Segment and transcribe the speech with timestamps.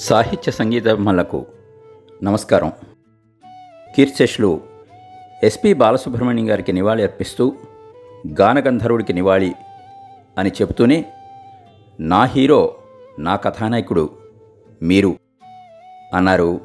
[0.00, 1.46] సాహిత్య సంగీతములకు
[2.22, 2.72] నమస్కారం.
[3.96, 4.60] కీర్చెష్లు
[5.42, 7.52] ఎస్పి బాలసుబ్రహ్మణ్యం గారికి నివాళి అర్పిస్తూ
[8.40, 9.54] గానగంధర్వుడికి నివాళి
[10.38, 11.04] అని చెబుతూనే
[12.00, 12.74] నా హీరో
[13.18, 14.10] నా కథానాయకుడు
[14.82, 15.16] మీరు
[16.14, 16.60] అన్నారు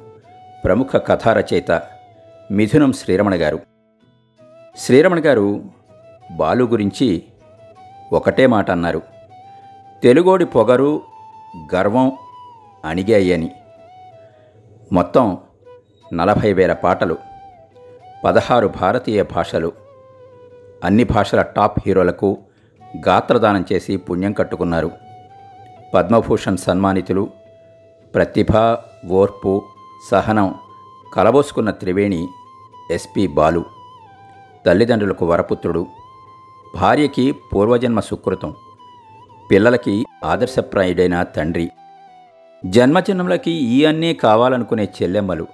[0.64, 1.82] ప్రముఖ కథా రచయిత
[2.52, 3.60] మిథునం శ్రీరమణ గారు.
[4.78, 5.62] శ్రీరమణ గారు
[6.32, 7.24] బాలు గురించి
[8.14, 9.02] ఒకటే మాట అన్నారు.
[10.04, 11.02] తెలుగోడి పొగరు
[11.76, 12.12] గర్వం
[12.86, 13.52] అణిగాయని.
[14.92, 15.38] మొత్తం
[16.14, 17.18] నలభై వేల పాటలు
[18.26, 19.72] పదహారు భారతీయ భాషలు
[20.84, 22.38] అన్ని భాషల టాప్ హీరోలకు
[23.08, 24.92] గాత్రదానం చేసి పుణ్యం కట్టుకున్నారు.
[25.94, 27.30] పద్మభూషణ్ సన్మానితులు
[28.16, 28.78] ప్రతిభ
[29.12, 29.64] ఓర్పు
[30.12, 30.56] సహనం
[31.14, 32.28] కలబోసుకున్న త్రివేణి
[32.92, 33.66] ఎస్పి బాలు
[34.66, 35.88] తల్లిదండ్రులకు వరపుత్రుడు
[36.76, 38.54] భార్యకి పూర్వజన్మ సుకృతం
[39.52, 41.72] పిల్లలకి ఆదర్శప్రాయుడైన తండ్రి.
[42.66, 45.48] జన్మజన్మలకి ఈ అన్నీ కావాలనుకునే చెల్లెమ్మలు.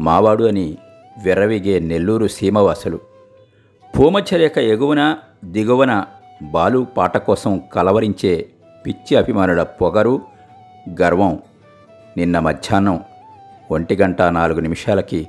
[0.00, 0.76] మావాడు అని
[1.24, 3.00] విర్రవిగే నెల్లూరు సీమవాసులు.
[3.96, 6.04] భూమధ్యరేఖ ఎగువన దిగువన
[6.42, 8.48] బాలు పాట కోసం కలవరించే
[8.86, 10.20] పిచ్చి అభిమానుల పొగరు
[11.00, 11.38] గర్వం
[12.16, 13.00] నిన్న మధ్యాహ్నం
[13.70, 15.28] ఒంటి గంట నాలుగు నిమిషాలకి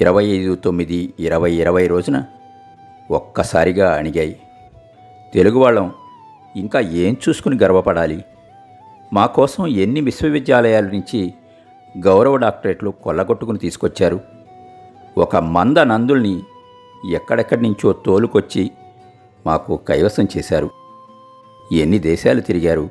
[0.00, 2.24] ఇరవై ఐదు తొమ్మిది ఇరవై ఇరవై రోజున
[3.10, 4.36] ఒక్కసారిగా అణిగాయి.
[5.34, 5.92] తెలుగు వాళ్ళం
[6.56, 8.24] ఇంకా ఏం చూసుకుని గర్వపడాలి?
[9.12, 11.34] మా కోసం ఎన్ని విశ్వవిద్యాలయాల నుంచి
[11.98, 14.20] గౌరవ డాక్టరేట్లు కొల్లగొట్టుకుని తీసుకొచ్చారు.
[15.18, 16.42] ఒక మంద నందుల్ని
[17.12, 18.70] ఎక్కడెక్కడి నుంచో తోలుకొచ్చి
[19.46, 20.70] మాకు కైవసం చేశారు.
[21.72, 22.88] ఎన్ని దేశాలు తిరిగారు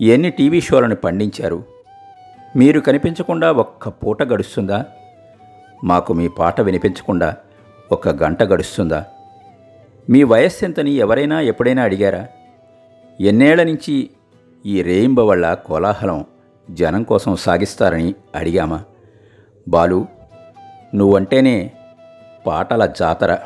[0.00, 1.64] ఎన్ని టీవీ షోలను పండించారు
[2.56, 4.84] మీరు కనిపించకుండా ఒక్క పూట గడుస్తుందా?
[5.84, 7.36] మాకు మీ పాట వినిపించకుండా
[7.92, 9.04] ఒక గంట గడుస్తుందా?
[10.10, 12.26] మీ వయస్సు ఎంతని ఎవరైనా ఎప్పుడైనా అడిగారా?
[13.20, 14.10] ఎన్నేళ్ళ నుంచి
[14.66, 16.24] ఈ రేయింబ వల్ల కోలాహలం
[16.70, 18.84] జనం కోసం సాగిస్తారని అడిగామా.
[19.68, 20.06] బాలు
[20.94, 21.72] నువ్వంటేనే
[22.46, 23.38] పాటల జాతర.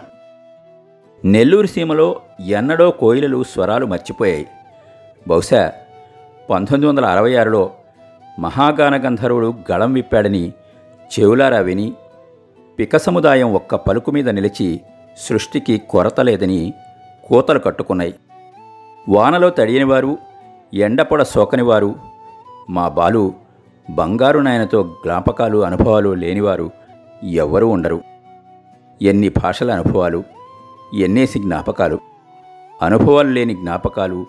[1.25, 4.47] నెల్లూరు సీమలో ఎన్నడో కోయిలలు స్వరాలు మర్చిపోయాయి.
[5.29, 5.73] బహుశా
[6.51, 7.71] పంతొమ్మిది వందల అరవై ఆరులో
[8.39, 10.53] మహాగాన గంధర్వుడు గళం విప్పాడని
[11.19, 11.95] చెవులారా విని
[12.79, 14.81] పిక సముదాయం ఒక్క పలుకు మీద నిలిచి
[15.17, 16.75] సృష్టికి కొరత లేదని
[17.25, 18.15] కూతలు కట్టుకున్నాయి.
[19.09, 20.19] వానలో తడియనివారు
[20.75, 21.95] ఎండపొడ సోకనివారు.
[22.71, 23.35] మా బాలు
[23.91, 26.71] బంగారు నాయనతో జ్ఞాపకాలు అనుభవాలు లేనివారు
[27.25, 28.01] ఎవ్వరూ ఉండరు.
[29.03, 30.25] ఎన్ని భాషల అనుభవాలు
[30.95, 31.99] ఎన్నేసి జ్ఞాపకాలు.
[32.83, 34.27] అనుభవాలు లేని జ్ఞాపకాలు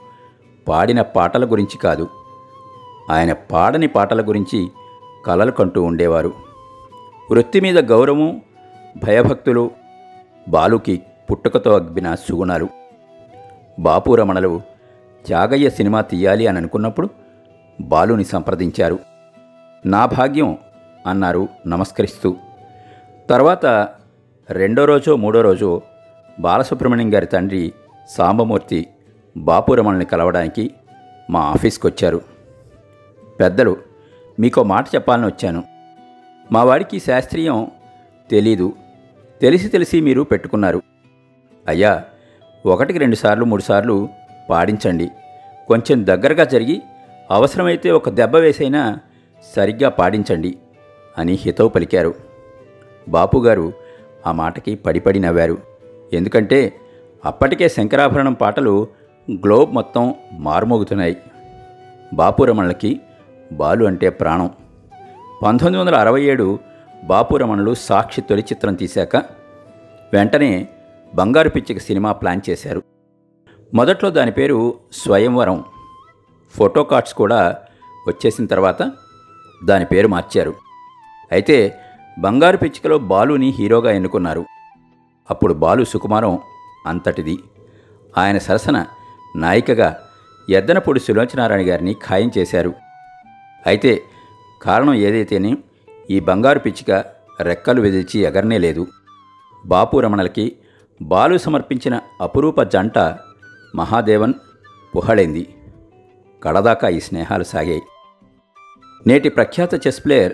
[0.67, 2.07] పాడిన పాటల గురించి కాదు.
[3.11, 4.71] ఆయన పాడని పాటల గురించి
[5.25, 6.33] కలలు కంటూ ఉండేవారు.
[7.31, 8.41] వృత్తి మీద గౌరవం
[9.03, 9.71] భయభక్తులు
[10.47, 12.67] బాలుకి పుట్టుకతో అగ్గిన సుగుణాలు.
[13.79, 14.76] బాపు రమణలు
[15.25, 17.09] త్యాగయ్య సినిమా తీయాలి అని అనుకున్నప్పుడు
[17.81, 18.99] బాలుని సంప్రదించారు.
[19.85, 20.57] నా భాగ్యం
[21.07, 22.35] అన్నారు నమస్కరిస్తూ.
[23.29, 23.89] తర్వాత
[24.49, 25.81] రెండో రోజో మూడో రోజో
[26.39, 27.73] బాలసుబ్రహ్మణ్యం గారి తండ్రి
[28.09, 28.87] సాంబమూర్తి
[29.37, 30.73] బాపు కలవడానికి
[31.29, 32.21] మా ఆఫీస్కి వచ్చారు
[33.39, 33.77] పెద్దలు
[34.39, 35.63] మీకో మాట చెప్పాలని వచ్చాను.
[36.51, 37.71] మా వాడికి శాస్త్రీయం
[38.31, 38.73] తెలీదు.
[39.41, 40.81] తెలిసి తెలిసి మీరు పెట్టుకున్నారు.
[41.67, 42.03] అయ్యా
[42.65, 44.09] ఒకటికి రెండుసార్లు మూడుసార్లు
[44.49, 45.09] పాడించండి.
[45.67, 46.81] కొంచెం దగ్గరగా జరిగి
[47.31, 48.99] అవసరమైతే ఒక దెబ్బ వేసైనా
[49.55, 50.57] సరిగ్గా పాడించండి
[51.17, 52.15] అని హితవు పలికారు.
[53.09, 53.73] బాపుగారు
[54.27, 55.57] ఆ మాటకి పడిపడి నవ్వారు.
[56.13, 56.73] ఎందుకంటే
[57.25, 58.87] అప్పటికే శంకరాభరణం పాటలు
[59.31, 61.17] గ్లోబ్ మొత్తం మారుమోగుతున్నాయి.
[62.13, 63.01] బాపురమణులకి
[63.51, 64.49] బాలు అంటే ప్రాణం.
[65.43, 66.59] పంతొమ్మిది వందల అరవై ఏడు
[67.03, 69.15] బాపురమణులు సాక్షి తొలి చిత్రం తీశాక
[70.13, 70.67] వెంటనే
[71.15, 72.81] బంగారు పిచ్చిక సినిమా ప్లాన్ చేశారు.
[73.73, 75.63] మొదట్లో దాని పేరు స్వయంవరం.
[76.57, 77.55] ఫోటో కార్డ్స్ కూడా
[78.07, 78.91] వచ్చేసిన తర్వాత
[79.65, 80.53] దాని పేరు మార్చారు.
[81.31, 81.77] అయితే
[82.19, 84.45] బంగారు పిచ్చికలో బాలుని హీరోగా ఎన్నుకున్నారు.
[85.31, 86.39] అప్పుడు బాలు సుకుమారం
[86.87, 87.37] అంతటిది.
[88.17, 88.85] ఆయన సరసన
[89.35, 89.95] నాయికగా
[90.49, 92.73] ఎద్దనపూడి సులోచనారాయణ గారిని ఖాయం చేశారు.
[93.67, 94.01] అయితే
[94.61, 95.57] కారణం ఏదైతేనే
[96.09, 96.91] ఈ బంగారు పిచ్చిక
[97.41, 98.87] రెక్కలు విదిల్చి ఎగరనే లేదు
[99.65, 100.55] బాపు రమణలకి
[101.01, 102.99] బాలు సమర్పించిన అపురూప జంట
[103.75, 104.33] మహాదేవన్
[104.95, 105.55] పుహళైంది.
[106.43, 107.81] కడదాకా ఈ స్నేహాలు సాగాయి.
[109.07, 110.33] నేటి ప్రఖ్యాత చెస్ ప్లేయర్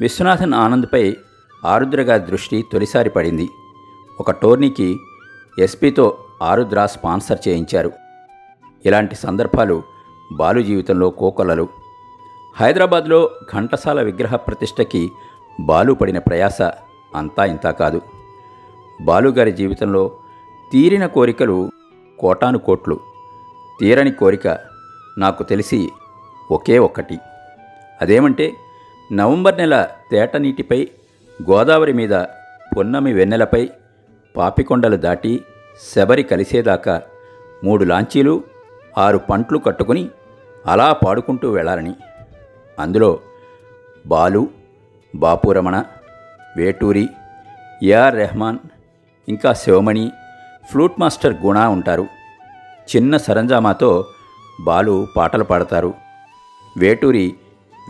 [0.00, 1.16] విశ్వనాథన్ ఆనంద్పై
[1.64, 3.48] ఆరుద్ర గారి దృష్టి తొలిసారి పడింది.
[4.20, 4.96] ఒక టోర్నీకి
[5.58, 7.92] ఎస్పీతో ఆరుద్ర స్పాన్సర్ చేయించారు.
[8.86, 9.82] ఇలాంటి సందర్భాలు
[10.32, 11.68] బాలు జీవితంలో కోకొల్లలు.
[12.56, 15.10] హైదరాబాద్లో ఘంటసాల విగ్రహ ప్రతిష్టకి
[15.60, 16.62] బాలు పడిన ప్రయాస
[17.14, 18.00] అంతా ఇంతా కాదు.
[19.02, 20.16] బాలుగారి జీవితంలో
[20.72, 21.70] తీరిన కోరికలు
[22.22, 22.96] కోటాను కోట్లు.
[23.80, 24.48] తీరని కోరిక
[25.18, 25.80] నాకు తెలిసి
[26.50, 27.16] ఒకే ఒక్కటి.
[28.02, 28.46] అదేమంటే
[29.12, 30.88] నవంబర్ నెల తేట నీటిపై
[31.50, 32.14] గోదావరి మీద
[32.76, 33.70] పొన్నమి వెన్నెలపై
[34.36, 35.32] పాపికొండలు దాటి
[35.94, 37.02] శబరి కలిసేదాకా
[37.64, 38.44] మూడు లాంచీలు
[38.98, 40.10] ఆరు పంట్లు కట్టుకుని
[40.66, 41.94] అలా పాడుకుంటూ వెళ్ళాలని
[42.78, 43.10] అందులో
[44.06, 44.42] బాలు
[45.14, 45.84] బాపురమణ
[46.56, 47.08] వేటూరి
[47.82, 48.58] ఏఆర్ రెహమాన్
[49.28, 50.04] ఇంకా శివమణి
[50.70, 52.06] ఫ్లూట్ మాస్టర్ గుణ ఉంటారు.
[52.96, 54.06] చిన్న సరంజామాతో
[54.64, 55.94] బాలు పాటలు పాడతారు.
[56.78, 57.34] వేటూరి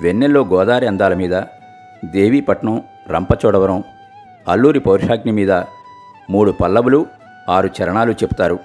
[0.02, 1.42] వెన్నెల్లో గోదావరి అందాల మీద
[2.04, 3.84] దేవీపట్నం రంపచోడవరం
[4.48, 5.52] అల్లూరి పౌరుషాగ్ని మీద
[6.30, 7.06] మూడు పల్లవులు
[7.48, 8.58] ఆరు చరణాలు చెప్తారు.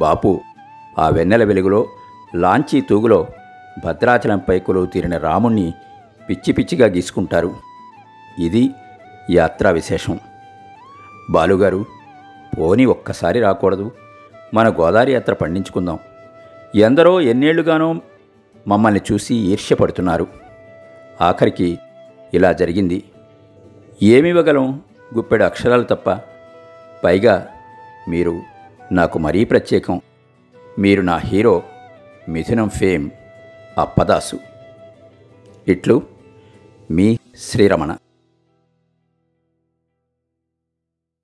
[0.00, 0.40] బాపు
[0.98, 1.86] ఆ వెన్నెల వెలుగులో
[2.34, 3.26] లాంచీ తూగులో
[3.84, 5.74] భద్రాచలంపై కొలువు తీరిన రాముణ్ణి
[6.30, 7.56] పిచ్చి పిచ్చిగా గీసుకుంటారు.
[8.38, 8.70] ఇది
[9.30, 10.20] యాత్రా విశేషం.
[11.30, 11.99] బాలుగారు
[12.60, 13.90] ఓని ఒక్కసారి రాకూడదు.
[14.54, 15.98] మన గోదావరి యాత్ర పండించుకుందాం.
[16.74, 18.00] ఎందరో ఎన్నేళ్ళుగానో
[18.68, 20.26] మమ్మల్ని చూసి ఈర్ష్యపడుతున్నారు.
[21.20, 21.78] ఆఖరికి
[22.34, 23.04] ఇలా జరిగింది.
[24.02, 24.82] ఏమివ్వగలం
[25.16, 26.20] గుప్పెడు అక్షరాలు తప్ప.
[27.04, 27.48] పైగా
[28.08, 28.40] మీరు
[28.92, 30.00] నాకు మరీ ప్రత్యేకం.
[30.78, 31.62] మీరు నా హీరో
[32.28, 33.10] మిథునం ఫేమ్
[33.78, 34.38] అప్పదాసు.
[35.68, 36.02] ఇట్లు
[36.90, 37.96] మీ శ్రీరమణ.